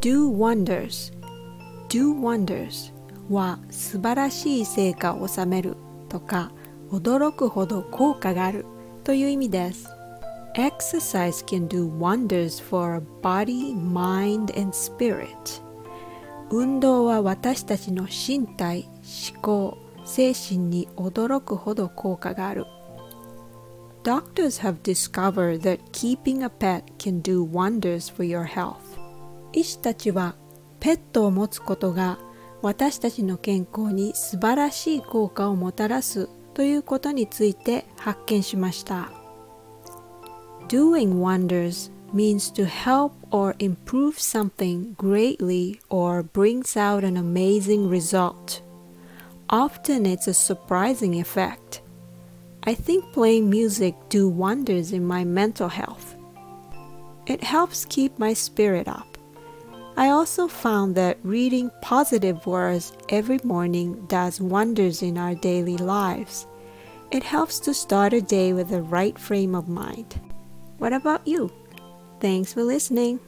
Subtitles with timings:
[0.00, 1.12] Do wonders
[1.88, 2.92] do wonders
[3.30, 5.76] は素晴らしい成果を収める
[6.08, 6.52] とか
[6.90, 8.64] 驚くほど効果がある
[9.04, 9.88] という意味です
[10.54, 15.26] Exercise can do wonders for body, mind, and spirit
[16.50, 18.88] 運動は私たちの身体、
[19.30, 22.66] 思考、精神に驚くほど効果がある
[24.07, 28.75] Doctors have discovered that keeping a pet can do wonders for your health
[29.53, 30.35] 医師たちは
[30.79, 32.17] ペットを持つことが
[32.61, 39.11] 私たちの健康に素晴らしい効果をもたらすということについて発見しました。
[40.69, 48.61] Doing wonders means to help or improve something greatly or brings out an amazing result.
[49.49, 51.81] Often it's a surprising effect.
[52.64, 56.16] I think playing music do wonders in my mental health.
[57.26, 59.18] It helps keep my spirit up.
[59.96, 66.46] I also found that reading positive words every morning does wonders in our daily lives.
[67.10, 70.20] It helps to start a day with the right frame of mind.
[70.78, 71.50] What about you?
[72.20, 73.18] Thanks for listening.